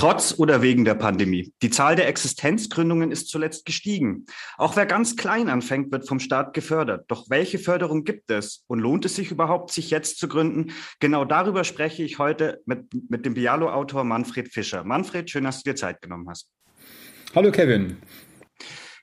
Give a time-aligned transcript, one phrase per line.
[0.00, 1.52] Trotz oder wegen der Pandemie.
[1.60, 4.24] Die Zahl der Existenzgründungen ist zuletzt gestiegen.
[4.56, 7.04] Auch wer ganz klein anfängt, wird vom Staat gefördert.
[7.08, 8.64] Doch welche Förderung gibt es?
[8.66, 10.72] Und lohnt es sich überhaupt, sich jetzt zu gründen?
[11.00, 14.84] Genau darüber spreche ich heute mit, mit dem Bialo-Autor Manfred Fischer.
[14.84, 16.48] Manfred, schön, dass du dir Zeit genommen hast.
[17.34, 17.98] Hallo Kevin.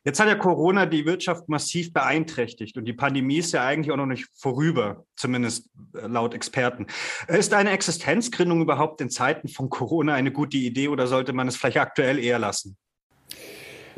[0.05, 3.97] Jetzt hat ja Corona die Wirtschaft massiv beeinträchtigt und die Pandemie ist ja eigentlich auch
[3.97, 6.87] noch nicht vorüber, zumindest äh, laut Experten.
[7.27, 11.57] Ist eine Existenzgründung überhaupt in Zeiten von Corona eine gute Idee oder sollte man es
[11.57, 12.77] vielleicht aktuell eher lassen?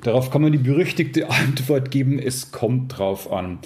[0.01, 3.59] Darauf kann man die berüchtigte Antwort geben, es kommt drauf an.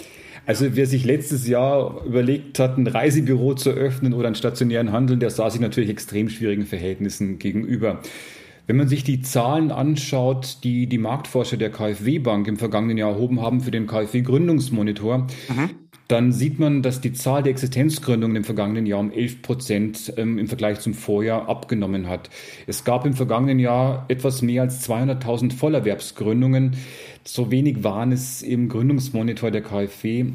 [0.45, 5.17] Also wer sich letztes Jahr überlegt hat, ein Reisebüro zu öffnen oder einen stationären Handel,
[5.17, 8.01] der sah sich natürlich extrem schwierigen Verhältnissen gegenüber.
[8.65, 13.11] Wenn man sich die Zahlen anschaut, die die Marktforscher der KfW Bank im vergangenen Jahr
[13.11, 15.69] erhoben haben für den KfW Gründungsmonitor, mhm.
[16.07, 20.37] dann sieht man, dass die Zahl der Existenzgründungen im vergangenen Jahr um 11 Prozent ähm,
[20.37, 22.29] im Vergleich zum Vorjahr abgenommen hat.
[22.65, 26.77] Es gab im vergangenen Jahr etwas mehr als 200.000 Vollerwerbsgründungen.
[27.25, 30.25] So wenig waren es im Gründungsmonitor der KfW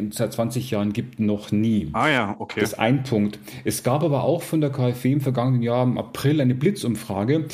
[0.00, 1.88] die es seit 20 Jahren gibt, noch nie.
[1.92, 2.60] Ah ja, okay.
[2.60, 3.38] Das ist ein Punkt.
[3.64, 7.46] Es gab aber auch von der KfW im vergangenen Jahr im April eine Blitzumfrage,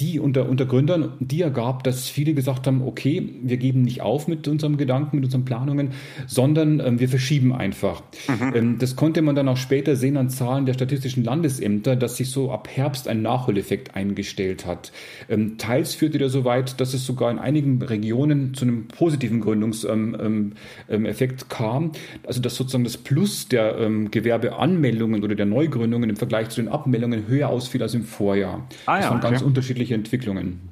[0.00, 4.28] die unter, unter Gründern, die ergab, dass viele gesagt haben, okay, wir geben nicht auf
[4.28, 5.90] mit unserem Gedanken, mit unseren Planungen,
[6.26, 8.02] sondern ähm, wir verschieben einfach.
[8.28, 8.52] Mhm.
[8.54, 12.30] Ähm, das konnte man dann auch später sehen an Zahlen der statistischen Landesämter, dass sich
[12.30, 14.92] so ab Herbst ein Nachholeffekt eingestellt hat.
[15.28, 19.40] Ähm, teils führte der so weit, dass es sogar in einigen Regionen zu einem positiven
[19.40, 20.54] Gründungseffekt ähm,
[20.88, 21.92] ähm, ähm, kam.
[22.24, 27.26] Also dass sozusagen das Plus der Gewerbeanmeldungen oder der Neugründungen im Vergleich zu den Abmeldungen
[27.26, 28.66] höher ausfiel als im Vorjahr.
[28.86, 29.30] Ah, ja, das waren okay.
[29.30, 30.68] ganz unterschiedliche unterschiedliche Entwicklungen.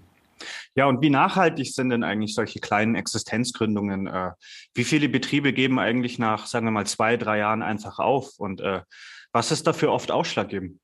[0.74, 4.06] Ja, und wie nachhaltig sind denn eigentlich solche kleinen Existenzgründungen?
[4.06, 4.32] Äh,
[4.74, 8.38] wie viele Betriebe geben eigentlich nach, sagen wir mal, zwei, drei Jahren einfach auf?
[8.38, 8.80] Und äh,
[9.32, 10.78] was ist dafür oft ausschlaggebend?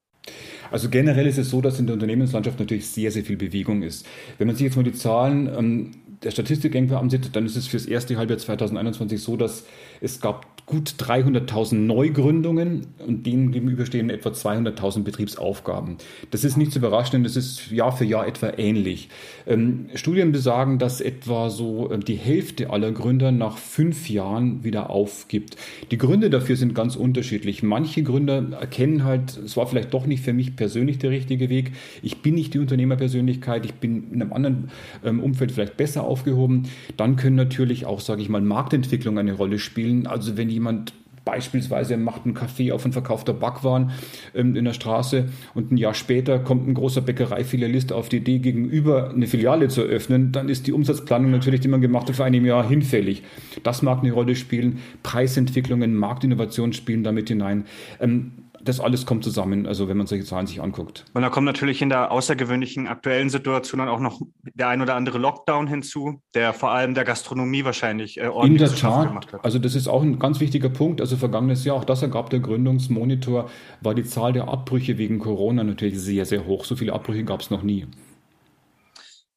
[0.71, 4.07] Also generell ist es so, dass in der Unternehmenslandschaft natürlich sehr, sehr viel Bewegung ist.
[4.39, 5.91] Wenn man sich jetzt mal die Zahlen ähm,
[6.23, 9.67] der Statistik ansieht, dann ist es für das erste Halbjahr 2021 so, dass
[10.01, 15.97] es gab gut 300.000 Neugründungen und denen gegenüberstehen etwa 200.000 Betriebsaufgaben.
[16.31, 19.09] Das ist nicht zu überraschen, das ist Jahr für Jahr etwa ähnlich.
[19.47, 24.91] Ähm, Studien besagen, dass etwa so äh, die Hälfte aller Gründer nach fünf Jahren wieder
[24.91, 25.57] aufgibt.
[25.91, 27.63] Die Gründe dafür sind ganz unterschiedlich.
[27.63, 31.73] Manche Gründer erkennen halt, es war vielleicht doch nicht für mich persönlich der richtige Weg.
[32.03, 34.71] Ich bin nicht die Unternehmerpersönlichkeit, ich bin in einem anderen
[35.05, 36.69] ähm, Umfeld vielleicht besser aufgehoben.
[36.97, 40.07] Dann können natürlich auch, sage ich mal, Marktentwicklung eine Rolle spielen.
[40.07, 40.93] Also wenn jemand
[41.25, 43.93] Beispielsweise macht ein Café auf und verkauft da Backwaren
[44.35, 48.41] ähm, in der Straße und ein Jahr später kommt ein großer Bäckereifilialist auf die Idee,
[48.41, 52.25] gegenüber eine Filiale zu eröffnen, dann ist die Umsatzplanung natürlich, die man gemacht hat, für
[52.25, 53.23] ein Jahr hinfällig.
[53.63, 54.81] Das mag eine Rolle spielen.
[55.05, 57.67] Preisentwicklungen, Marktinnovationen spielen damit hinein.
[58.01, 58.33] Ähm,
[58.65, 61.05] das alles kommt zusammen, also wenn man solche Zahlen sich anguckt.
[61.15, 64.95] Und da kommt natürlich in der außergewöhnlichen aktuellen Situation dann auch noch der ein oder
[64.95, 69.33] andere Lockdown hinzu, der vor allem der Gastronomie wahrscheinlich äh, ordentlich in der Tat, gemacht
[69.33, 69.45] hat.
[69.45, 71.01] Also das ist auch ein ganz wichtiger Punkt.
[71.01, 73.51] Also vergangenes Jahr, auch das ergab der Gründungsmonitor,
[73.81, 76.65] war die Zahl der Abbrüche wegen Corona natürlich sehr, sehr hoch.
[76.65, 77.87] So viele Abbrüche gab es noch nie.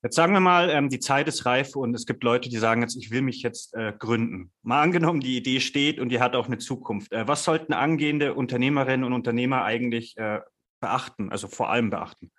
[0.06, 2.84] Jetzt sagen wir mal, ähm, die Zeit ist reif und es gibt Leute, die sagen
[2.84, 4.52] jetzt, ich will mich jetzt äh, gründen.
[4.62, 7.12] Mal angenommen, die Idee steht und die hat auch eine Zukunft.
[7.12, 10.42] Äh, was sollten angehende Unternehmerinnen und Unternehmer eigentlich äh,
[10.80, 12.32] beachten, also vor allem beachten?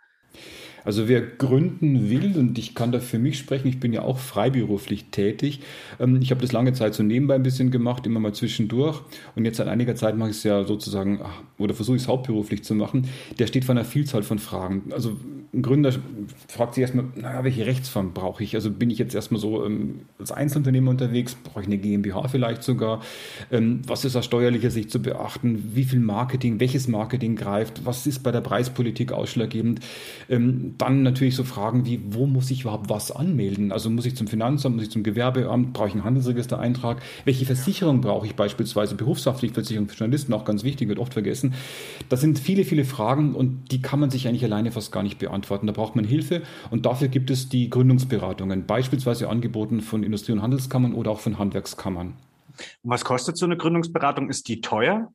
[0.87, 4.19] Also wer gründen will, und ich kann da für mich sprechen, ich bin ja auch
[4.19, 5.61] freiberuflich tätig.
[5.99, 9.03] Ähm, ich habe das lange Zeit so nebenbei ein bisschen gemacht, immer mal zwischendurch.
[9.35, 11.21] Und jetzt seit einiger Zeit mache ich es ja sozusagen,
[11.59, 13.09] oder versuche ich es hauptberuflich zu machen.
[13.39, 14.85] Der steht vor einer Vielzahl von Fragen.
[14.93, 15.17] Also
[15.53, 15.93] ein Gründer
[16.49, 18.55] fragt sich erstmal, naja, welche Rechtsform brauche ich?
[18.55, 21.35] Also bin ich jetzt erstmal so ähm, als Einzelunternehmer unterwegs?
[21.35, 23.01] Brauche ich eine GmbH vielleicht sogar?
[23.51, 25.73] Ähm, was ist aus steuerlicher Sicht zu beachten?
[25.75, 27.85] Wie viel Marketing, welches Marketing greift?
[27.85, 29.81] Was ist bei der Preispolitik ausschlaggebend?
[30.79, 33.73] Dann natürlich so Fragen wie, wo muss ich überhaupt was anmelden?
[33.73, 37.03] Also muss ich zum Finanzamt, muss ich zum Gewerbeamt, brauche ich einen Handelsregistereintrag?
[37.25, 38.95] Welche Versicherung brauche ich beispielsweise?
[38.95, 41.55] Berufshaftpflichtversicherung für Journalisten, auch ganz wichtig, wird oft vergessen.
[42.09, 45.19] Das sind viele, viele Fragen und die kann man sich eigentlich alleine fast gar nicht
[45.19, 45.67] beantworten.
[45.67, 50.43] Da braucht man Hilfe und dafür gibt es die Gründungsberatungen, beispielsweise angeboten von Industrie- und
[50.43, 52.15] Handelskammern oder auch von Handwerkskammern.
[52.83, 54.29] Und was kostet so eine Gründungsberatung?
[54.31, 55.13] Ist die teuer?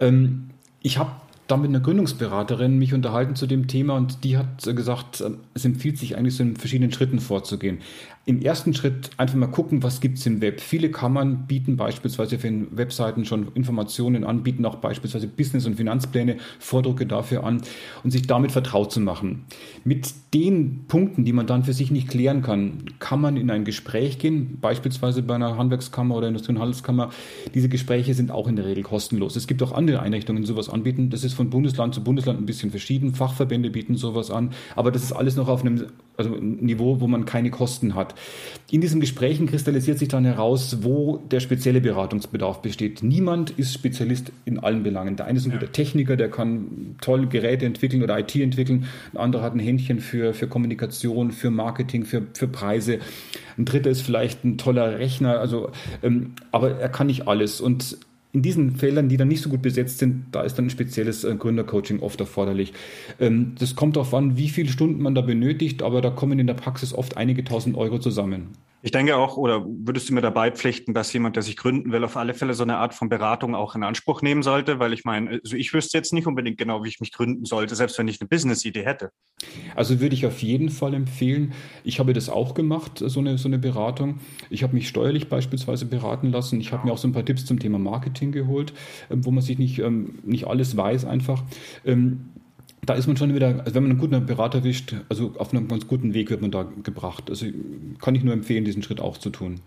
[0.00, 0.50] Ähm,
[0.82, 1.10] ich habe
[1.46, 5.64] da mit einer Gründungsberaterin mich unterhalten zu dem Thema und die hat gesagt, ähm, es
[5.64, 7.78] empfiehlt sich eigentlich so in verschiedenen Schritten vorzugehen.
[8.28, 10.60] Im ersten Schritt einfach mal gucken, was gibt es im Web.
[10.60, 16.38] Viele Kammern bieten beispielsweise für Webseiten schon Informationen an, bieten auch beispielsweise Business- und Finanzpläne,
[16.58, 17.62] Vordrucke dafür an
[18.02, 19.44] und sich damit vertraut zu machen.
[19.84, 23.64] Mit den Punkten, die man dann für sich nicht klären kann, kann man in ein
[23.64, 27.10] Gespräch gehen, beispielsweise bei einer Handwerkskammer oder Industrie- und Handelskammer.
[27.54, 29.36] Diese Gespräche sind auch in der Regel kostenlos.
[29.36, 31.10] Es gibt auch andere Einrichtungen, die sowas anbieten.
[31.10, 33.14] Das ist von Bundesland zu Bundesland ein bisschen verschieden.
[33.14, 35.86] Fachverbände bieten sowas an, aber das ist alles noch auf einem
[36.16, 38.15] also Niveau, wo man keine Kosten hat.
[38.70, 43.02] In diesen Gesprächen kristallisiert sich dann heraus, wo der spezielle Beratungsbedarf besteht.
[43.02, 45.16] Niemand ist Spezialist in allen Belangen.
[45.16, 48.86] Der eine ist ein guter Techniker, der kann toll Geräte entwickeln oder IT entwickeln.
[49.12, 52.98] Ein anderer hat ein Händchen für, für Kommunikation, für Marketing, für, für Preise.
[53.56, 55.70] Ein dritter ist vielleicht ein toller Rechner, also,
[56.02, 57.60] ähm, aber er kann nicht alles.
[57.60, 57.98] Und
[58.36, 61.24] in diesen Feldern, die dann nicht so gut besetzt sind, da ist dann ein spezielles
[61.24, 62.74] äh, Gründercoaching oft erforderlich.
[63.18, 66.46] Ähm, das kommt darauf an, wie viele Stunden man da benötigt, aber da kommen in
[66.46, 68.48] der Praxis oft einige tausend Euro zusammen.
[68.86, 72.04] Ich denke auch, oder würdest du mir dabei pflichten, dass jemand, der sich gründen will,
[72.04, 74.78] auf alle Fälle so eine Art von Beratung auch in Anspruch nehmen sollte?
[74.78, 77.74] Weil ich meine, also ich wüsste jetzt nicht unbedingt genau, wie ich mich gründen sollte,
[77.74, 79.10] selbst wenn ich eine Business-Idee hätte.
[79.74, 81.52] Also würde ich auf jeden Fall empfehlen.
[81.82, 84.20] Ich habe das auch gemacht, so eine, so eine Beratung.
[84.50, 86.60] Ich habe mich steuerlich beispielsweise beraten lassen.
[86.60, 88.72] Ich habe mir auch so ein paar Tipps zum Thema Marketing geholt,
[89.10, 91.42] ähm, wo man sich nicht, ähm, nicht alles weiß einfach.
[92.86, 95.68] Da ist man schon wieder, also wenn man einen guten Berater erwischt, also auf einem
[95.68, 97.28] ganz guten Weg wird man da gebracht.
[97.28, 97.46] Also
[98.00, 99.60] kann ich nur empfehlen, diesen Schritt auch zu tun.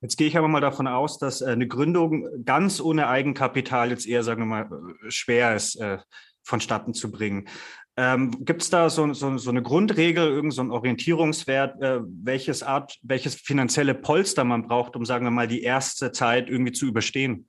[0.00, 4.06] Jetzt gehe ich aber mal davon aus, dass äh, eine Gründung ganz ohne Eigenkapital jetzt
[4.06, 4.68] eher, sagen wir mal,
[5.08, 5.98] schwer ist, äh,
[6.42, 7.48] vonstatten zu bringen.
[7.96, 12.98] Ähm, Gibt es da so, so, so, eine Grundregel, irgendein so Orientierungswert, äh, welches Art,
[13.02, 17.48] welches finanzielle Polster man braucht, um, sagen wir mal, die erste Zeit irgendwie zu überstehen?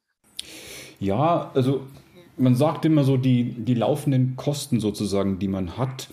[0.99, 1.87] Ja, also
[2.37, 6.09] man sagt immer so, die, die laufenden Kosten sozusagen, die man hat,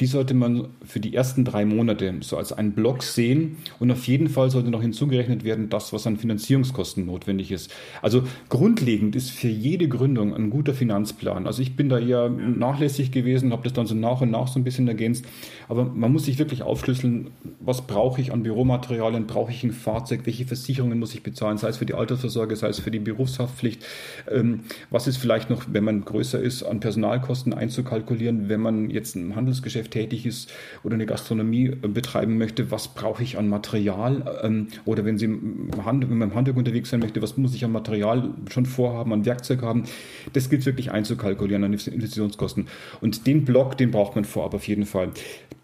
[0.00, 4.08] die sollte man für die ersten drei Monate so als einen Block sehen und auf
[4.08, 7.72] jeden Fall sollte noch hinzugerechnet werden, das, was an Finanzierungskosten notwendig ist.
[8.02, 11.46] Also grundlegend ist für jede Gründung ein guter Finanzplan.
[11.46, 14.58] Also ich bin da eher nachlässig gewesen, habe das dann so nach und nach so
[14.58, 15.24] ein bisschen ergänzt,
[15.68, 17.30] aber man muss sich wirklich aufschlüsseln,
[17.60, 21.68] was brauche ich an Büromaterialien, brauche ich ein Fahrzeug, welche Versicherungen muss ich bezahlen, sei
[21.68, 23.84] es für die Altersvorsorge, sei es für die Berufshaftpflicht,
[24.28, 29.14] ähm, was ist vielleicht noch, wenn man größer ist, an Personalkosten einzukalkulieren, wenn man jetzt
[29.14, 30.50] ein Handelsgeschäft Geschäft tätig ist
[30.82, 34.40] oder eine Gastronomie äh, betreiben möchte, was brauche ich an Material?
[34.42, 37.54] Ähm, oder wenn Sie im Hand, wenn man im Handwerk unterwegs sein möchte, was muss
[37.54, 39.84] ich an Material schon vorhaben, an Werkzeug haben?
[40.32, 42.68] Das gilt wirklich einzukalkulieren an Investitionskosten.
[43.00, 45.10] Und den Block, den braucht man vorab auf jeden Fall.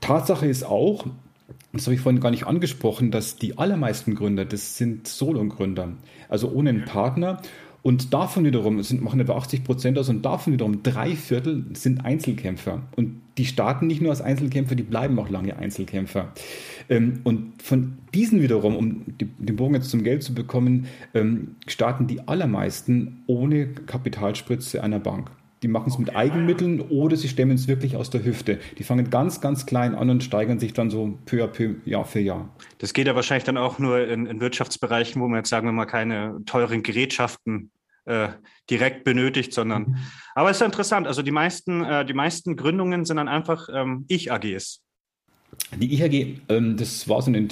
[0.01, 1.07] Tatsache ist auch,
[1.73, 5.93] das habe ich vorhin gar nicht angesprochen, dass die allermeisten Gründer, das sind Solo-Gründer,
[6.29, 7.41] also ohne einen Partner
[7.83, 12.05] und davon wiederum, sind, machen etwa 80 Prozent aus, und davon wiederum drei Viertel sind
[12.05, 12.83] Einzelkämpfer.
[12.97, 16.33] Und die starten nicht nur als Einzelkämpfer, die bleiben auch lange Einzelkämpfer.
[16.89, 22.07] Ähm, und von diesen wiederum, um den Bogen jetzt zum Geld zu bekommen, ähm, starten
[22.07, 25.31] die allermeisten ohne Kapitalspritze einer Bank.
[25.63, 28.59] Die machen es mit Eigenmitteln oder sie stemmen es wirklich aus der Hüfte.
[28.79, 32.05] Die fangen ganz, ganz klein an und steigern sich dann so peu à peu, Jahr
[32.05, 32.49] für Jahr.
[32.79, 35.73] Das geht ja wahrscheinlich dann auch nur in, in Wirtschaftsbereichen, wo man jetzt, sagen wir
[35.73, 37.71] mal, keine teuren Gerätschaften
[38.07, 38.29] äh,
[38.71, 39.83] direkt benötigt, sondern.
[39.83, 39.97] Mhm.
[40.35, 41.07] Aber es ist ja interessant.
[41.07, 44.83] Also die meisten, äh, die meisten Gründungen sind dann einfach ähm, Ich-AGs.
[45.79, 47.49] Die IHG, ähm, das war so eine,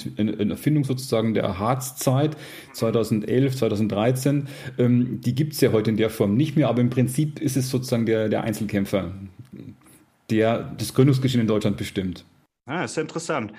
[0.49, 2.35] Erfindung sozusagen der Harz-Zeit
[2.73, 4.47] 2011, 2013.
[4.77, 7.55] Ähm, die gibt es ja heute in der Form nicht mehr, aber im Prinzip ist
[7.55, 9.11] es sozusagen der, der Einzelkämpfer,
[10.29, 12.25] der das Gründungsgeschehen in Deutschland bestimmt.
[12.65, 13.53] Ah, ist interessant.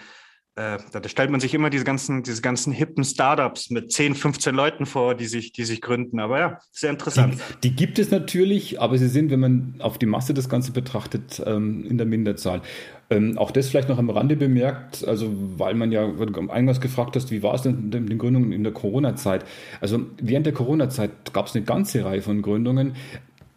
[0.57, 4.55] Äh, da stellt man sich immer diese ganzen, diese ganzen hippen Startups mit 10, 15
[4.55, 6.19] Leuten vor, die sich, die sich gründen.
[6.19, 7.37] Aber ja, sehr interessant.
[7.63, 10.73] Die, die gibt es natürlich, aber sie sind, wenn man auf die Masse das Ganze
[10.73, 12.63] betrachtet, ähm, in der Minderzahl.
[13.11, 16.09] Ähm, auch das vielleicht noch am Rande bemerkt, also weil man ja
[16.49, 19.45] eingangs gefragt hast, wie war es denn mit den Gründungen in der Corona-Zeit?
[19.81, 22.95] Also während der Corona-Zeit gab es eine ganze Reihe von Gründungen,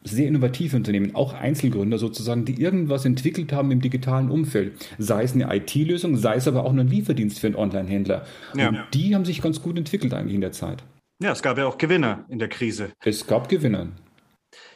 [0.04, 4.74] sehr innovative Unternehmen, auch Einzelgründer sozusagen, die irgendwas entwickelt haben im digitalen Umfeld.
[4.98, 8.26] Sei es eine IT-Lösung, sei es aber auch ein Lieferdienst für einen Online-Händler.
[8.56, 8.70] Ja.
[8.70, 10.84] Und die haben sich ganz gut entwickelt eigentlich in der Zeit.
[11.22, 12.92] Ja, es gab ja auch Gewinner in der Krise.
[13.04, 13.88] Es gab Gewinner.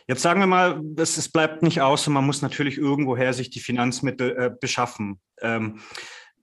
[0.07, 3.50] Jetzt sagen wir mal, es, es bleibt nicht aus und man muss natürlich irgendwoher sich
[3.50, 5.19] die Finanzmittel äh, beschaffen.
[5.41, 5.79] Ähm,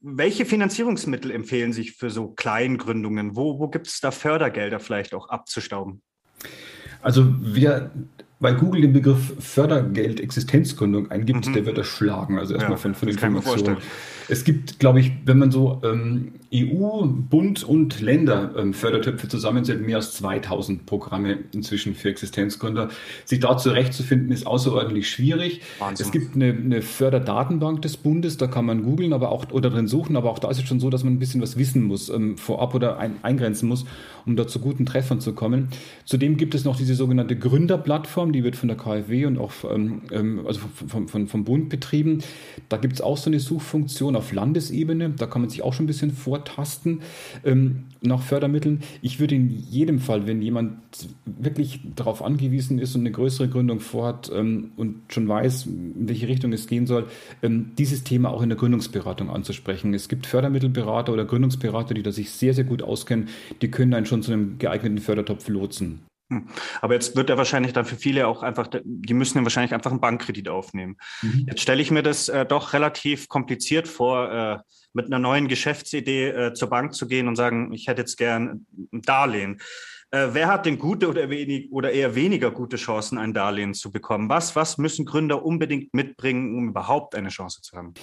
[0.03, 3.37] welche Finanzierungsmittel empfehlen sich für so Kleingründungen?
[3.37, 6.03] Wo, wo gibt es da Fördergelder vielleicht auch abzustauben?
[7.01, 7.91] Also wir
[8.41, 11.53] weil Google den Begriff Fördergeld Existenzgründung eingibt, mhm.
[11.53, 12.39] der wird erschlagen.
[12.39, 13.77] Also erstmal ja, von, von Informationen.
[14.29, 19.85] Es gibt, glaube ich, wenn man so ähm, EU, Bund und Länder ähm, Fördertöpfe zusammenzählt,
[19.85, 22.91] mehr als 2000 Programme inzwischen für Existenzgründer.
[23.25, 25.63] Sich da zurechtzufinden, ist außerordentlich schwierig.
[25.81, 26.07] Wahnsinn.
[26.07, 29.89] Es gibt eine, eine, Förderdatenbank des Bundes, da kann man googeln, aber auch oder drin
[29.89, 32.09] suchen, aber auch da ist es schon so, dass man ein bisschen was wissen muss,
[32.09, 33.85] ähm, vorab oder ein, eingrenzen muss,
[34.25, 35.69] um da zu guten Treffern zu kommen.
[36.05, 40.03] Zudem gibt es noch diese sogenannte Gründerplattform, die wird von der KfW und auch ähm,
[40.13, 42.19] ähm, also vom, vom, vom Bund betrieben.
[42.69, 45.85] Da gibt es auch so eine Suchfunktion auf Landesebene, da kann man sich auch schon
[45.85, 47.01] ein bisschen vortasten
[47.45, 48.83] ähm, nach Fördermitteln.
[49.03, 50.79] Ich würde in jedem Fall, wenn jemand
[51.25, 56.29] wirklich darauf angewiesen ist und eine größere Gründung vorhat ähm, und schon weiß, in welche
[56.29, 57.07] Richtung es gehen soll,
[57.43, 59.95] ähm, dieses Thema auch in der Gründungsberatung anzusprechen.
[59.95, 63.29] Es gibt Fördermittelberater oder Gründungsberater, die da sich sehr, sehr gut auskennen,
[63.63, 66.01] die können einen schon zu einem geeigneten Fördertopf lotsen.
[66.31, 66.49] Hm.
[66.81, 69.91] Aber jetzt wird er wahrscheinlich dann für viele auch einfach, die müssen ja wahrscheinlich einfach
[69.91, 70.97] einen Bankkredit aufnehmen.
[71.23, 71.47] Mhm.
[71.49, 74.59] Jetzt stelle ich mir das äh, doch relativ kompliziert vor, äh,
[74.95, 78.67] mit einer neuen Geschäftsidee äh, zur Bank zu gehen und sagen, ich hätte jetzt gern
[78.93, 79.61] ein Darlehen.
[80.11, 83.91] Äh, wer hat denn gute oder, wenig, oder eher weniger gute Chancen, ein Darlehen zu
[83.91, 84.29] bekommen?
[84.29, 87.95] Was, was müssen Gründer unbedingt mitbringen, um überhaupt eine Chance zu haben?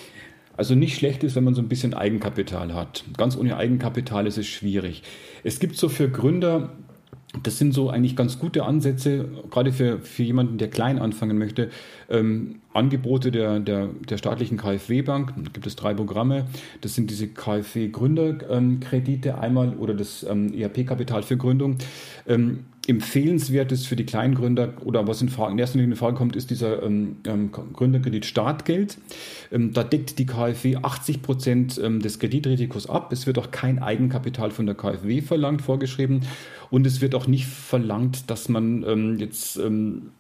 [0.57, 3.05] Also nicht schlecht ist, wenn man so ein bisschen Eigenkapital hat.
[3.17, 5.03] Ganz ohne Eigenkapital ist es schwierig.
[5.43, 6.77] Es gibt so für Gründer
[7.43, 11.69] das sind so eigentlich ganz gute Ansätze, gerade für, für jemanden, der klein anfangen möchte.
[12.09, 16.47] Ähm, Angebote der, der, der staatlichen KfW-Bank, da gibt es drei Programme.
[16.81, 21.77] Das sind diese KfW-Gründerkredite einmal oder das ähm, ERP-Kapital für Gründung.
[22.27, 26.17] Ähm, empfehlenswert ist für die Kleingründer oder was in, Frage, in erster Linie in Frage
[26.17, 28.97] kommt, ist dieser ähm, ähm, Gründerkredit Startgeld.
[29.51, 33.13] Ähm, da deckt die KfW 80 Prozent ähm, des Kreditrisikos ab.
[33.13, 36.21] Es wird auch kein Eigenkapital von der KfW verlangt, vorgeschrieben.
[36.71, 40.11] Und es wird auch nicht verlangt, dass man ähm, jetzt ähm,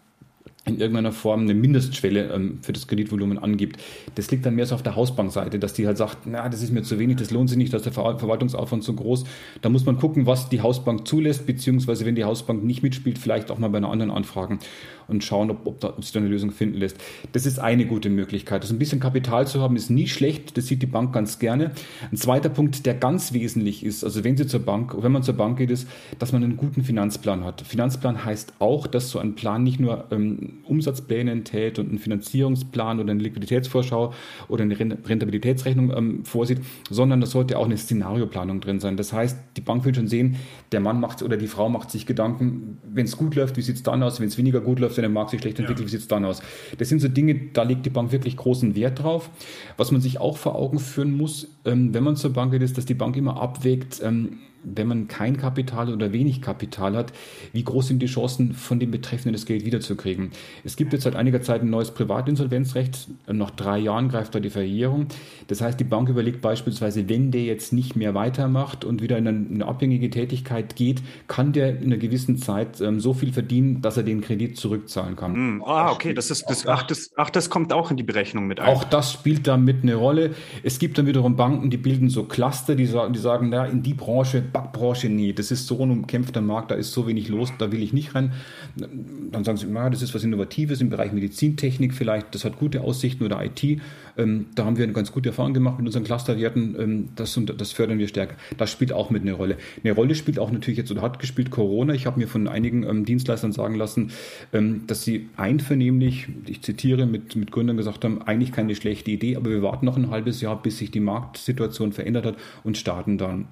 [0.65, 3.81] in irgendeiner Form eine Mindestschwelle ähm, für das Kreditvolumen angibt.
[4.13, 6.71] Das liegt dann mehr so auf der Hausbankseite, dass die halt sagt, na, das ist
[6.71, 9.23] mir zu wenig, das lohnt sich nicht, dass der Ver Verwaltungsaufwand zu groß.
[9.61, 13.49] Da muss man gucken, was die Hausbank zulässt, beziehungsweise wenn die Hausbank nicht mitspielt, vielleicht
[13.49, 14.59] auch mal bei einer anderen anfragen
[15.07, 16.97] und schauen, ob, ob, da, ob sich da eine Lösung finden lässt.
[17.33, 18.61] Das ist eine gute Möglichkeit.
[18.61, 20.57] Also ein bisschen Kapital zu haben, ist nie schlecht.
[20.57, 21.71] Das sieht die Bank ganz gerne.
[22.11, 25.35] Ein zweiter Punkt, der ganz wesentlich ist, also wenn Sie zur Bank, wenn man zur
[25.35, 25.87] Bank geht, ist,
[26.19, 27.61] dass man einen guten Finanzplan hat.
[27.61, 32.99] Finanzplan heißt auch, dass so ein Plan nicht nur ähm, Umsatzpläne enthält und einen Finanzierungsplan
[32.99, 34.13] oder eine Liquiditätsvorschau
[34.47, 38.97] oder eine Rentabilitätsrechnung ähm, vorsieht, sondern das sollte auch eine Szenarioplanung drin sein.
[38.97, 40.37] Das heißt, die Bank will schon sehen,
[40.71, 43.75] der Mann macht oder die Frau macht sich Gedanken, wenn es gut läuft, wie sieht
[43.75, 45.85] es dann aus, wenn es weniger gut läuft, wenn der Markt sich schlecht entwickelt, ja.
[45.87, 46.41] wie sieht es dann aus?
[46.77, 49.29] Das sind so Dinge, da legt die Bank wirklich großen Wert drauf.
[49.77, 52.77] Was man sich auch vor Augen führen muss, ähm, wenn man zur Bank geht, ist,
[52.77, 57.13] dass die Bank immer abwägt, ähm, wenn man kein Kapital oder wenig Kapital hat,
[57.53, 60.31] wie groß sind die Chancen, von dem Betreffenden das Geld wiederzukriegen?
[60.63, 63.07] Es gibt jetzt seit einiger Zeit ein neues Privatinsolvenzrecht.
[63.27, 65.07] Nach drei Jahren greift da die Verjährung.
[65.47, 69.27] Das heißt, die Bank überlegt beispielsweise, wenn der jetzt nicht mehr weitermacht und wieder in
[69.27, 73.97] eine abhängige Tätigkeit geht, kann der in einer gewissen Zeit ähm, so viel verdienen, dass
[73.97, 75.57] er den Kredit zurückzahlen kann.
[75.57, 78.47] Mm, ah, okay, das ist das, ach, das, ach, das kommt auch in die Berechnung
[78.47, 78.67] mit ein.
[78.67, 80.31] Auch das spielt da mit eine Rolle.
[80.63, 83.83] Es gibt dann wiederum Banken, die bilden so Cluster, die sagen, die sagen, na, in
[83.83, 85.33] die Branche Backbranche nie.
[85.33, 88.15] Das ist so ein umkämpfter Markt, da ist so wenig los, da will ich nicht
[88.15, 88.33] rein.
[88.75, 92.81] Dann sagen sie, na, das ist was Innovatives im Bereich Medizintechnik vielleicht, das hat gute
[92.81, 93.81] Aussichten oder IT.
[94.17, 96.75] Ähm, da haben wir eine ganz gute Erfahrung gemacht mit unseren Clusterwerten.
[96.79, 98.35] Ähm, das, das fördern wir stärker.
[98.57, 99.57] Das spielt auch mit eine Rolle.
[99.83, 101.93] Eine Rolle spielt auch natürlich jetzt oder hat gespielt Corona.
[101.93, 104.11] Ich habe mir von einigen ähm, Dienstleistern sagen lassen,
[104.53, 109.35] ähm, dass sie einvernehmlich, ich zitiere, mit, mit Gründern gesagt haben, eigentlich keine schlechte Idee,
[109.35, 113.17] aber wir warten noch ein halbes Jahr, bis sich die Marktsituation verändert hat und starten
[113.17, 113.47] dann.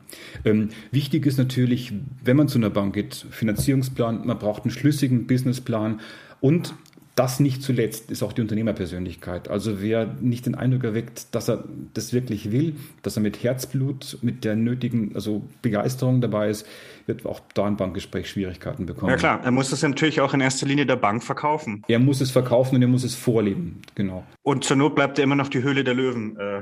[0.45, 1.93] Ähm, wichtig ist natürlich,
[2.23, 5.99] wenn man zu einer Bank geht, Finanzierungsplan, man braucht einen schlüssigen Businessplan
[6.41, 6.73] und
[7.19, 9.49] das nicht zuletzt ist auch die Unternehmerpersönlichkeit.
[9.49, 14.17] Also wer nicht den Eindruck erweckt, dass er das wirklich will, dass er mit Herzblut,
[14.21, 16.65] mit der nötigen also Begeisterung dabei ist,
[17.07, 19.09] wird auch da ein Bankgespräch Schwierigkeiten bekommen.
[19.09, 21.83] Ja klar, er muss es natürlich auch in erster Linie der Bank verkaufen.
[21.89, 24.23] Er muss es verkaufen und er muss es vorleben, genau.
[24.41, 26.37] Und zur Not bleibt er immer noch die Höhle der Löwen.
[26.37, 26.61] Äh,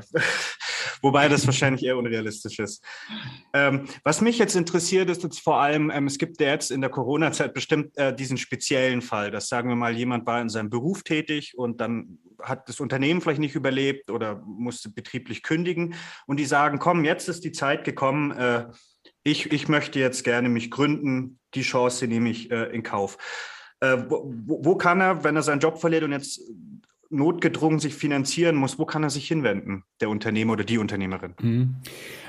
[1.01, 2.83] wobei das wahrscheinlich eher unrealistisch ist.
[3.53, 6.81] Ähm, was mich jetzt interessiert, ist jetzt vor allem, ähm, es gibt ja jetzt in
[6.81, 10.69] der Corona-Zeit bestimmt äh, diesen speziellen Fall, dass sagen wir mal, jemand war in seinem
[10.69, 15.95] Beruf tätig und dann hat das Unternehmen vielleicht nicht überlebt oder musste betrieblich kündigen
[16.27, 18.67] und die sagen, komm, jetzt ist die Zeit gekommen, äh,
[19.23, 23.17] ich, ich möchte jetzt gerne mich gründen, die Chance nehme ich äh, in Kauf.
[23.79, 26.41] Äh, wo, wo, kann er, wenn er seinen Job verliert und jetzt
[27.09, 31.33] notgedrungen sich finanzieren muss, wo kann er sich hinwenden, der Unternehmer oder die Unternehmerin?
[31.41, 31.75] Mhm.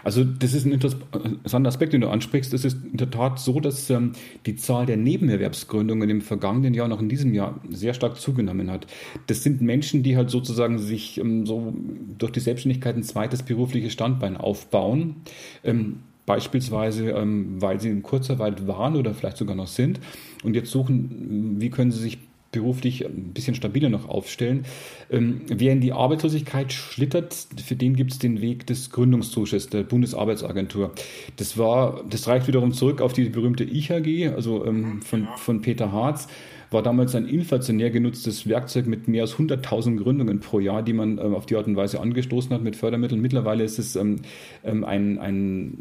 [0.05, 2.55] Also das ist ein interessanter Aspekt, den du ansprichst.
[2.55, 4.13] Es ist in der Tat so, dass ähm,
[4.47, 8.87] die Zahl der Nebenerwerbsgründungen im vergangenen Jahr, noch in diesem Jahr, sehr stark zugenommen hat.
[9.27, 11.75] Das sind Menschen, die halt sozusagen sich ähm, so
[12.17, 15.17] durch die Selbstständigkeit ein zweites berufliches Standbein aufbauen.
[15.65, 19.99] Ähm, beispielsweise, ähm, weil sie in Kurzarbeit waren oder vielleicht sogar noch sind
[20.45, 22.19] und jetzt suchen, wie können sie sich
[22.50, 24.64] beruflich ein bisschen stabiler noch aufstellen.
[25.11, 29.83] Ähm, wer in die Arbeitslosigkeit schlittert, für den gibt es den Weg des Gründungszuschusses der
[29.83, 30.93] Bundesarbeitsagentur.
[31.37, 35.93] Das war, das reicht wiederum zurück auf die berühmte IHG, also ähm, von, von Peter
[35.93, 36.28] Harz
[36.71, 41.19] war damals ein inflationär genutztes Werkzeug mit mehr als 100.000 Gründungen pro Jahr, die man
[41.19, 43.21] ähm, auf die Art und Weise angestoßen hat mit Fördermitteln.
[43.21, 44.21] Mittlerweile ist es ähm,
[44.65, 45.79] ähm ein, ein,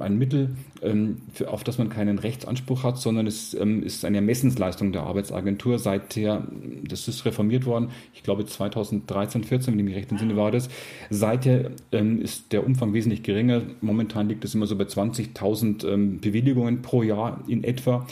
[0.00, 4.16] ein Mittel, ähm, für, auf das man keinen Rechtsanspruch hat, sondern es ähm, ist eine
[4.16, 5.78] Ermessensleistung der Arbeitsagentur.
[5.78, 6.46] Seither,
[6.82, 10.68] das ist reformiert worden, ich glaube 2013, 14, wenn ich mich recht entsinne, war das.
[11.10, 13.62] Seither ähm, ist der Umfang wesentlich geringer.
[13.80, 18.06] Momentan liegt es immer so bei 20.000 Bewilligungen pro Jahr in etwa,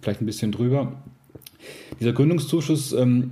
[0.00, 0.92] vielleicht ein bisschen drüber.
[2.00, 3.30] Dieser Gründungszuschuss ähm,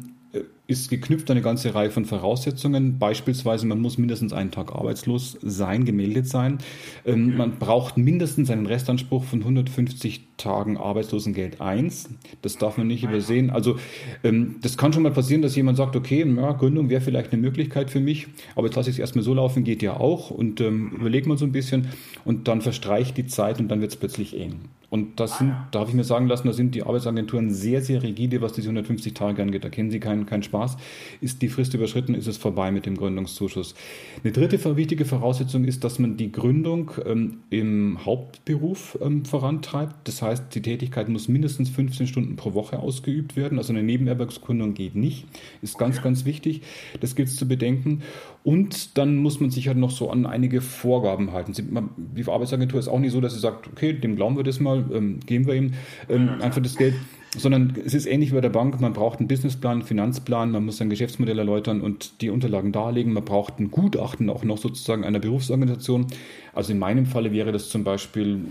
[0.70, 3.00] ist geknüpft an eine ganze Reihe von Voraussetzungen.
[3.00, 6.58] Beispielsweise, man muss mindestens einen Tag arbeitslos sein, gemeldet sein.
[7.04, 12.10] Ähm, man braucht mindestens einen Restanspruch von 150 Tagen Arbeitslosengeld 1.
[12.42, 13.50] Das darf man nicht übersehen.
[13.50, 13.78] Also
[14.22, 17.42] ähm, das kann schon mal passieren, dass jemand sagt, okay, ja, Gründung wäre vielleicht eine
[17.42, 20.30] Möglichkeit für mich, aber jetzt lasse ich es erstmal so laufen, geht ja auch.
[20.30, 21.88] Und ähm, überlegt man so ein bisschen
[22.24, 24.60] und dann verstreicht die Zeit und dann wird es plötzlich eng.
[24.90, 28.40] Und das sind, darf ich mir sagen lassen, da sind die Arbeitsagenturen sehr, sehr rigide,
[28.40, 29.64] was diese 150 Tage angeht.
[29.64, 30.76] Da kennen sie keinen, keinen Spaß.
[31.20, 33.76] Ist die Frist überschritten, ist es vorbei mit dem Gründungszuschuss.
[34.24, 39.94] Eine dritte wichtige Voraussetzung ist, dass man die Gründung ähm, im Hauptberuf ähm, vorantreibt.
[40.08, 43.58] Das heißt, die Tätigkeit muss mindestens 15 Stunden pro Woche ausgeübt werden.
[43.58, 45.26] Also eine Nebenerwerbsgründung geht nicht.
[45.62, 46.62] Ist ganz, ganz wichtig.
[46.98, 48.02] Das gilt es zu bedenken.
[48.42, 51.52] Und dann muss man sich halt noch so an einige Vorgaben halten.
[51.96, 54.79] Die Arbeitsagentur ist auch nicht so, dass sie sagt, okay, dem glauben wir das mal,
[54.92, 55.72] ähm, geben wir ihm
[56.08, 56.94] ähm, einfach das Geld.
[57.36, 60.64] Sondern es ist ähnlich wie bei der Bank, man braucht einen Businessplan, einen Finanzplan, man
[60.64, 63.12] muss sein Geschäftsmodell erläutern und die Unterlagen darlegen.
[63.12, 66.08] Man braucht ein Gutachten auch noch sozusagen einer Berufsorganisation.
[66.52, 68.46] Also in meinem Falle wäre das zum Beispiel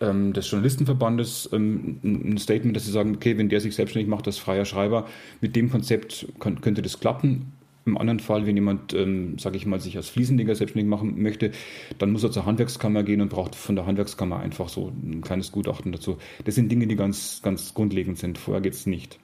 [0.00, 4.26] ähm, des Journalistenverbandes ähm, ein Statement, dass sie sagen, okay, wenn der sich selbstständig macht
[4.26, 5.06] als freier Schreiber,
[5.40, 7.52] mit dem Konzept kann, könnte das klappen.
[7.86, 11.52] Im anderen Fall, wenn jemand, ähm, sage ich mal, sich als Fliesenleger selbstständig machen möchte,
[11.98, 15.52] dann muss er zur Handwerkskammer gehen und braucht von der Handwerkskammer einfach so ein kleines
[15.52, 16.18] Gutachten dazu.
[16.44, 18.38] Das sind Dinge, die ganz, ganz grundlegend sind.
[18.38, 19.20] Vorher geht es nicht.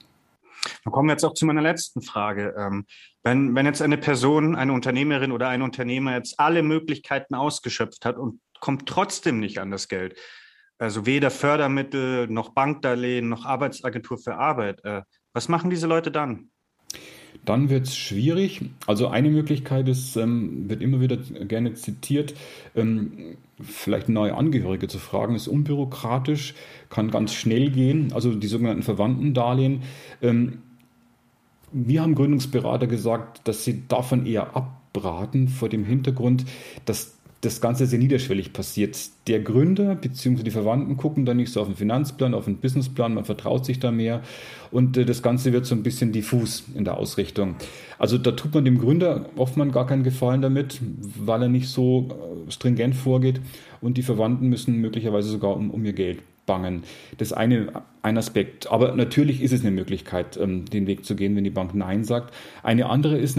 [0.85, 2.55] Dann kommen wir jetzt auch zu meiner letzten Frage.
[2.57, 2.85] Ähm,
[3.21, 8.17] wenn, wenn jetzt eine Person, eine Unternehmerin oder ein Unternehmer jetzt alle Möglichkeiten ausgeschöpft hat
[8.17, 10.17] und kommt trotzdem nicht an das Geld,
[10.77, 15.01] also weder Fördermittel noch Bankdarlehen noch Arbeitsagentur für Arbeit, äh,
[15.33, 16.49] was machen diese Leute dann?
[17.45, 18.61] Dann wird es schwierig.
[18.87, 22.33] Also eine Möglichkeit ist, ähm, wird immer wieder gerne zitiert,
[22.75, 26.53] ähm, vielleicht neue Angehörige zu fragen, ist unbürokratisch,
[26.89, 29.81] kann ganz schnell gehen, also die sogenannten Verwandtendarlehen.
[30.21, 30.59] Ähm,
[31.71, 36.45] wir haben Gründungsberater gesagt, dass sie davon eher abraten, vor dem Hintergrund,
[36.85, 38.97] dass das Ganze sehr niederschwellig passiert.
[39.27, 40.43] Der Gründer bzw.
[40.43, 43.79] die Verwandten gucken da nicht so auf den Finanzplan, auf den Businessplan, man vertraut sich
[43.79, 44.21] da mehr
[44.71, 47.55] und äh, das Ganze wird so ein bisschen diffus in der Ausrichtung.
[47.99, 50.79] Also da tut man dem Gründer oftmals gar keinen Gefallen damit,
[51.19, 52.07] weil er nicht so
[52.47, 53.41] äh, stringent vorgeht
[53.81, 56.83] und die Verwandten müssen möglicherweise sogar um, um ihr Geld bangen.
[57.17, 58.71] Das ist eine, ein Aspekt.
[58.71, 62.03] Aber natürlich ist es eine Möglichkeit, ähm, den Weg zu gehen, wenn die Bank Nein
[62.03, 62.33] sagt.
[62.63, 63.37] Eine andere ist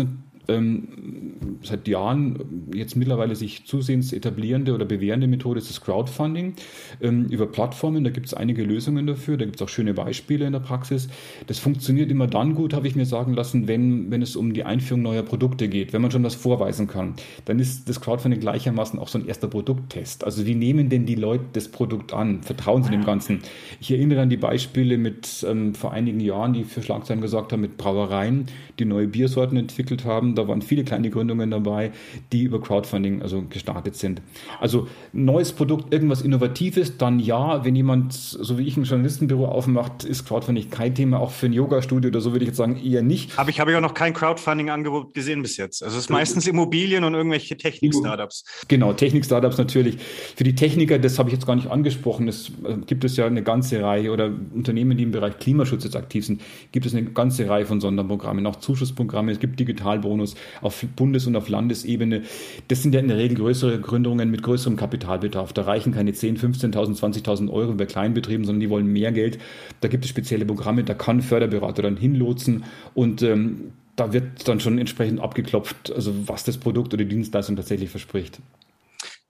[0.49, 6.55] ähm, seit Jahren jetzt mittlerweile sich zusehends etablierende oder bewährende Methode ist das Crowdfunding
[7.01, 8.05] ähm, über Plattformen.
[8.05, 11.09] Da gibt es einige Lösungen dafür, da gibt es auch schöne Beispiele in der Praxis.
[11.47, 14.65] Das funktioniert immer dann gut, habe ich mir sagen lassen, wenn, wenn es um die
[14.65, 17.15] Einführung neuer Produkte geht, wenn man schon was vorweisen kann.
[17.47, 20.25] Dann ist das Crowdfunding gleichermaßen auch so ein erster Produkttest.
[20.25, 22.43] Also wie nehmen denn die Leute das Produkt an?
[22.43, 23.41] Vertrauen sie dem Ganzen?
[23.81, 27.61] Ich erinnere an die Beispiele mit ähm, vor einigen Jahren, die für Schlagzeilen gesagt haben,
[27.61, 28.47] mit Brauereien,
[28.79, 31.93] die neue Biersorten entwickelt haben da waren viele kleine Gründungen dabei,
[32.33, 34.23] die über Crowdfunding also gestartet sind.
[34.61, 40.05] Also neues Produkt, irgendwas Innovatives, dann ja, wenn jemand, so wie ich ein Journalistenbüro aufmacht,
[40.05, 43.03] ist Crowdfunding kein Thema, auch für ein Yoga-Studio oder so würde ich jetzt sagen, eher
[43.03, 43.39] nicht.
[43.39, 45.83] Aber ich habe ja auch noch kein Crowdfunding-Angebot gesehen bis jetzt.
[45.83, 48.45] Also es ist meistens Immobilien und irgendwelche Technik-Startups.
[48.69, 49.99] Genau, Technik-Startups natürlich.
[50.37, 53.27] Für die Techniker, das habe ich jetzt gar nicht angesprochen, es äh, gibt es ja
[53.27, 56.43] eine ganze Reihe oder Unternehmen, die im Bereich Klimaschutz jetzt aktiv sind,
[56.73, 61.27] gibt es eine ganze Reihe von Sonderprogrammen, auch Zuschussprogramme, es gibt Digitalbonus, Bonus auf Bundes-
[61.27, 62.23] und auf Landesebene.
[62.69, 65.53] Das sind ja in der Regel größere Gründungen mit größerem Kapitalbedarf.
[65.53, 69.39] Da reichen keine 10, 15.000, 20.000 Euro bei Kleinbetrieben, sondern die wollen mehr Geld.
[69.81, 74.59] Da gibt es spezielle Programme, da kann Förderberater dann hinlotsen und ähm, da wird dann
[74.59, 78.41] schon entsprechend abgeklopft, also was das Produkt oder die Dienstleistung tatsächlich verspricht.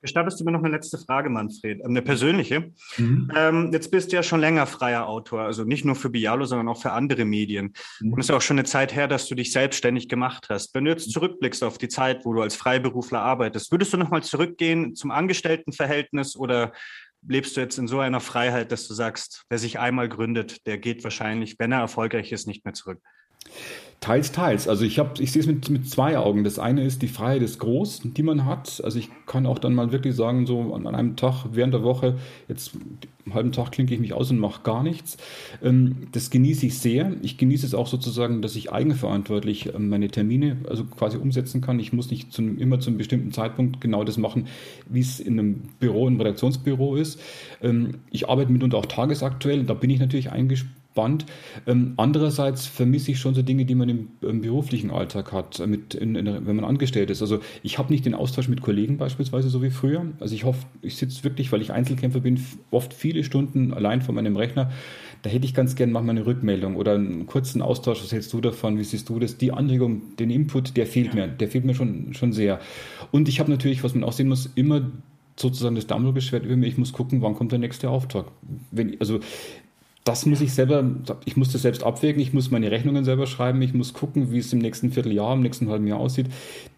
[0.05, 2.73] Gestattest du mir noch eine letzte Frage, Manfred, eine persönliche?
[2.99, 3.33] Mhm.
[3.35, 6.69] Ähm, jetzt bist du ja schon länger freier Autor, also nicht nur für Bialo, sondern
[6.69, 7.73] auch für andere Medien.
[8.01, 8.13] Mhm.
[8.13, 10.75] Und es ist auch schon eine Zeit her, dass du dich selbstständig gemacht hast.
[10.75, 14.23] Wenn du jetzt zurückblickst auf die Zeit, wo du als Freiberufler arbeitest, würdest du nochmal
[14.23, 16.73] zurückgehen zum Angestelltenverhältnis oder
[17.27, 20.77] lebst du jetzt in so einer Freiheit, dass du sagst, wer sich einmal gründet, der
[20.77, 23.01] geht wahrscheinlich, wenn er erfolgreich ist, nicht mehr zurück?
[24.05, 24.69] Teils, teils.
[24.69, 26.45] Also ich, ich sehe es mit, mit zwei Augen.
[26.45, 28.83] Das eine ist die Freiheit ist groß, die man hat.
[28.85, 32.19] Also ich kann auch dann mal wirklich sagen, so an, einem Tag während der Woche,
[32.47, 32.73] jetzt
[33.25, 35.17] einen halben Tag klinke ich mich aus und mache gar nichts.
[35.63, 37.13] Ähm, das genieße ich sehr.
[37.23, 41.81] Ich genieße es auch sozusagen, dass ich eigenverantwortlich ähm, meine Termine also quasi umsetzen kann.
[41.81, 44.49] Ich muss nicht zum, immer zu einem bestimmten Zeitpunkt genau das machen,
[44.87, 47.19] wie es in einem Büro, im Redaktionsbüro ist.
[47.63, 49.65] Ähm, ich arbeite mitunter auch tagesaktuell.
[49.65, 51.27] Da bin ich natürlich eingespannt Band.
[51.67, 55.67] Ähm, andererseits vermisse ich schon so Dinge, die man im, im beruflichen Alltag hat, äh,
[55.67, 57.21] mit in, in, wenn man angestellt ist.
[57.21, 60.07] Also ich habe nicht den Austausch mit Kollegen beispielsweise so wie früher.
[60.21, 64.15] Also ich hoffe, ich sitze wirklich, weil ich Einzelkämpfer bin, oft viele Stunden allein vor
[64.15, 64.71] meinem Rechner.
[65.23, 68.03] Da hätte ich ganz gern mal eine Rückmeldung oder einen kurzen Austausch.
[68.03, 68.79] Was hältst du davon?
[68.79, 69.39] Wie siehst du das?
[69.39, 71.29] Die Anregung, den Input, der fehlt mir.
[71.29, 72.61] Der fehlt mir schon, schon sehr.
[73.11, 74.91] Und ich habe natürlich, was man auch sehen muss, immer
[75.37, 76.67] sozusagen das Damoklesschwert über mir.
[76.67, 78.27] Ich muss gucken, wann kommt der nächste Auftrag.
[78.71, 79.21] Wenn, also
[80.05, 80.85] das muss ich selber,
[81.25, 84.39] ich muss das selbst abwägen, ich muss meine Rechnungen selber schreiben, ich muss gucken, wie
[84.39, 86.27] es im nächsten Vierteljahr, im nächsten halben Jahr aussieht.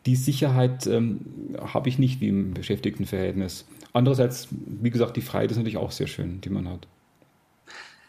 [0.06, 1.20] Die Sicherheit ähm,
[1.58, 3.66] habe ich nicht wie im Beschäftigtenverhältnis.
[3.92, 6.86] Andererseits, wie gesagt, die Freiheit ist natürlich auch sehr schön, die man hat.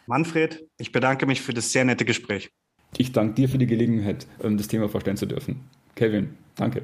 [0.06, 2.50] Manfred, ich bedanke mich für das sehr nette Gespräch.
[2.96, 5.60] Ich danke dir für die Gelegenheit, ähm, das Thema vorstellen zu dürfen.
[5.96, 6.82] Kevin, danke.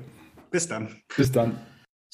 [0.50, 0.88] Bis dann.
[1.16, 1.56] Bis dann.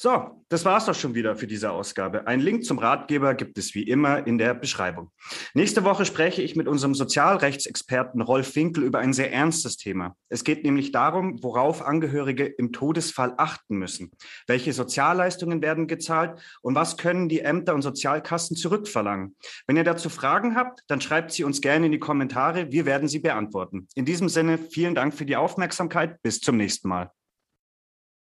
[0.02, 2.26] So, das war's doch schon wieder für diese Ausgabe.
[2.26, 5.10] Ein Link zum Ratgeber gibt es wie immer in der Beschreibung.
[5.52, 10.16] Nächste Woche spreche ich mit unserem Sozialrechtsexperten Rolf Winkel über ein sehr ernstes Thema.
[10.30, 14.10] Es geht nämlich darum, worauf Angehörige im Todesfall achten müssen.
[14.46, 19.36] Welche Sozialleistungen werden gezahlt und was können die Ämter und Sozialkassen zurückverlangen?
[19.66, 22.72] Wenn ihr dazu Fragen habt, dann schreibt sie uns gerne in die Kommentare.
[22.72, 23.86] Wir werden sie beantworten.
[23.94, 26.22] In diesem Sinne, vielen Dank für die Aufmerksamkeit.
[26.22, 27.10] Bis zum nächsten Mal.